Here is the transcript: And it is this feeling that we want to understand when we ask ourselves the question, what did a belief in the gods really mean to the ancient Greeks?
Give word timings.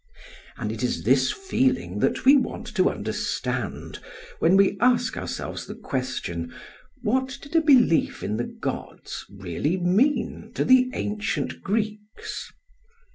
And 0.57 0.71
it 0.71 0.81
is 0.81 1.03
this 1.03 1.31
feeling 1.31 1.99
that 1.99 2.25
we 2.25 2.35
want 2.35 2.65
to 2.75 2.89
understand 2.89 3.99
when 4.39 4.57
we 4.57 4.75
ask 4.79 5.15
ourselves 5.15 5.67
the 5.67 5.75
question, 5.75 6.51
what 7.03 7.37
did 7.39 7.55
a 7.55 7.61
belief 7.61 8.23
in 8.23 8.37
the 8.37 8.45
gods 8.45 9.25
really 9.29 9.77
mean 9.77 10.53
to 10.55 10.65
the 10.65 10.89
ancient 10.95 11.61
Greeks? 11.61 12.51